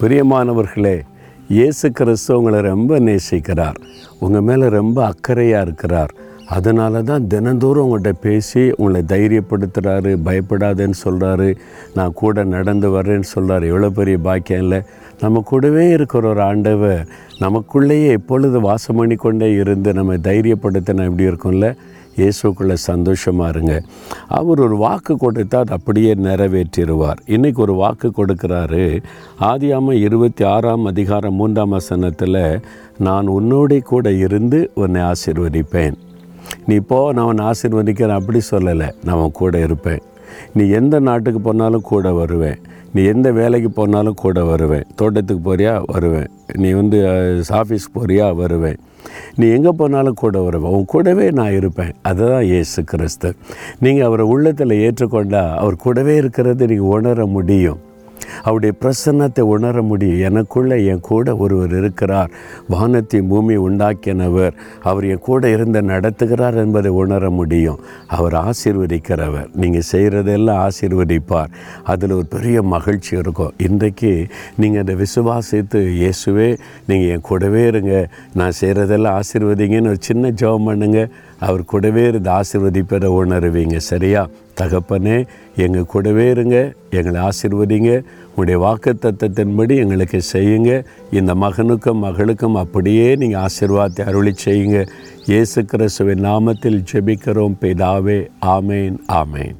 பிரியமானவர்களே 0.00 1.00
இயேசு 1.48 1.92
கிறிஸ்து 1.92 2.36
உங்களை 2.36 2.60
ரொம்ப 2.60 2.98
நேசிக்கிறார். 3.00 3.74
உங்கள் 4.20 4.40
மேலே 4.40 4.68
ரொம்ப 4.68 5.12
அக்கறையாக 5.12 5.60
இருக்கிறார். 5.60 6.12
அதனால 6.46 7.02
தான் 7.02 7.26
தினந்தோறும் 7.26 7.86
உங்கள்கிட்ட 7.86 8.12
பேசி 8.20 8.72
உங்களை 8.76 9.02
தைரியப்படுத்துகிறாரு 9.08 10.12
பயப்படாதேன்னு 10.24 10.98
சொல்கிறாரு 11.04 11.56
நான் 11.94 12.12
கூட 12.14 12.44
நடந்து 12.44 13.02
வர்றேன்னு 13.02 13.20
சொல்கிறார் 13.20 13.62
எவ்வளோ 13.62 13.90
பெரிய 13.90 14.18
பாக்கியம் 14.18 14.62
இல்லை. 14.62 14.82
நம்ம 15.20 15.40
கூடவே 15.40 15.88
இருக்கிற 15.88 16.28
ஒரு 16.28 16.42
ஆண்டவர் 16.42 17.08
நமக்குள்ளேயே 17.40 18.10
எப்பொழுது 18.10 18.60
வாசம் 18.60 18.96
பண்ணி 18.96 19.14
கொண்டே 19.14 19.52
இருந்து 19.52 19.92
நம்ம 19.92 20.16
தைரியப்படுத்தின 20.16 21.04
எப்படி 21.08 21.26
இருக்கும்ல? 21.26 21.76
இயேசுக்குள்ளே 22.16 22.72
சந்தோஷமாக 22.72 23.50
இருங்க. 23.50 23.82
அவர் 24.28 24.60
ஒரு 24.60 24.76
வாக்கு 24.76 25.14
கொடுத்தா 25.14 25.54
அது 25.54 25.72
அப்படியே 25.72 26.14
நிறைவேற்றிடுவார். 26.14 27.16
இன்றைக்கி 27.26 27.54
ஒரு 27.54 27.72
வாக்கு 27.72 28.12
கொடுக்குறாரு. 28.16 29.02
ஆதியாம 29.40 29.92
இருபத்தி 29.92 30.44
ஆறாம் 30.44 30.84
அதிகாரம் 30.84 31.34
மூன்றாம் 31.34 31.68
வசனத்தில் 31.68 32.60
நான் 32.98 33.28
உன்னோட 33.28 33.82
கூட 33.82 34.12
இருந்து 34.12 34.70
உன்னை 34.74 35.02
ஆசிர்வதிப்பேன். 35.02 35.94
நீ 36.66 36.76
போ 36.76 37.12
நான் 37.12 37.24
உன்னை 37.24 37.46
ஆசீர்வதிக்கிறேன். 37.46 38.18
அப்படி 38.18 38.40
சொல்லலை. 38.50 38.92
நான் 39.04 39.16
உன் 39.16 39.30
கூட 39.30 39.58
இருப்பேன். 39.58 40.02
நீ 40.54 40.68
எந்த 40.68 40.98
நாட்டுக்கு 40.98 41.40
போனாலும் 41.40 41.80
கூட 41.80 42.12
வருவேன். 42.12 42.58
நீ 42.94 43.04
எந்த 43.04 43.32
வேலைக்கு 43.32 43.70
போனாலும் 43.70 44.14
கூட 44.14 44.44
வருவேன். 44.44 44.84
தோட்டத்துக்கு 44.94 45.54
போறியா? 45.54 45.82
வருவேன். 45.86 46.30
நீ 46.52 46.70
வந்து 46.70 46.98
ஆஃபீஸ்க்கு 47.48 47.98
போறியா? 48.00 48.34
வருவேன். 48.34 48.76
நீ 49.36 49.48
எங்கே 49.48 49.72
போனாலும் 49.80 50.20
கூட 50.24 50.40
வருவேன் 50.40 50.72
உன் 50.72 50.84
கூடவே 50.84 51.30
நான் 51.30 51.52
இருப்பேன். 51.52 51.94
அதுதான் 52.02 52.46
இயேசு 52.52 52.84
கிறிஸ்து. 52.84 53.30
நீங்கள் 53.80 54.06
அவரை 54.06 54.26
உள்ளத்தில் 54.26 54.80
ஏற்றுக்கொண்டால் 54.86 55.56
அவர் 55.56 55.82
கூடவே 55.86 56.16
இருக்கிறது 56.16 56.66
நீங்கள் 56.66 56.94
உணர 56.98 57.26
முடியும். 57.26 57.80
அவருடைய 58.42 58.74
பிரசன்னத்தை 58.80 59.40
உணர 59.40 59.82
முடியும். 59.82 60.20
எனக்குள்ளே 60.28 60.86
என் 60.86 61.00
கூட 61.00 61.36
ஒருவர் 61.36 61.76
இருக்கிறார். 61.76 62.30
வானத்தை 62.68 63.20
பூமி 63.20 63.56
உண்டாக்கினவர். 63.56 64.54
அவர் 64.82 65.04
என் 65.04 65.18
கூட 65.18 65.48
இருந்து 65.48 65.82
நடத்துகிறார் 65.82 66.54
என்பதை 66.54 66.90
உணர 66.90 67.30
முடியும். 67.30 67.80
அவர் 68.06 68.34
ஆசீர்வதிக்கிறவர். 68.34 69.48
நீங்கள் 69.54 69.88
செய்கிறதெல்லாம் 69.92 70.68
ஆசீர்வதிப்பார். 70.68 71.52
அதில் 71.84 72.10
ஒரு 72.10 72.26
பெரிய 72.26 72.62
மகிழ்ச்சி 72.62 73.16
இருக்கும். 73.16 73.52
இன்றைக்கு 73.58 74.26
நீங்கள் 74.56 74.82
அதை 74.82 74.94
விசுவாசித்து 74.94 75.80
இயேசுவே 76.02 76.58
நீங்கள் 76.86 77.08
என் 77.08 77.20
கூடவே 77.20 77.66
இருங்க. 77.66 78.08
நான் 78.34 78.52
செய்கிறதெல்லாம் 78.60 79.20
ஆசீர்வதிங்கன்னு 79.20 79.86
ஒரு 79.86 79.96
சின்ன 80.00 80.30
ஜெபம் 80.30 80.68
பண்ணுங்கள் 80.68 81.10
அவர் 81.38 81.64
கூடவே 81.64 82.06
இருந்து 82.06 82.30
ஆசீர்வதிப்பதை 82.30 83.08
உணருவீங்க 83.08 83.76
சரியா? 83.76 84.28
தகப்பனே 84.60 85.26
எங்கள் 85.56 85.84
கூடவே 85.84 86.30
இருங்க 86.30 86.74
எங்களை 86.90 87.20
ஆசிர்வதிங்க. 87.20 88.02
உங்களுடைய 88.28 88.60
வாக்கு 88.60 88.94
தத்தத்தின்படி 89.02 89.76
எங்களுக்கு 89.76 90.20
செய்யுங்க. 90.32 90.84
இந்த 91.10 91.34
மகனுக்கும் 91.34 92.02
மகளுக்கும் 92.02 92.54
அப்படியே 92.54 93.16
நீங்கள் 93.16 93.42
ஆசிர்வாதத்தை 93.42 94.00
அருளி 94.00 94.34
செய்யுங்க. 94.44 94.86
இயேசு 95.26 95.64
கிறிஸ்துவின் 95.64 96.24
நாமத்தில் 96.24 96.84
ஜெபிக்கிறோம் 96.92 97.56
பிதாவே 97.60 98.28
ஆமேன் 98.40 98.96
ஆமேன். 99.08 99.56